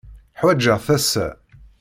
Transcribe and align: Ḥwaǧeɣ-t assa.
Ḥwaǧeɣ-t 0.39 0.87
assa. 0.97 1.27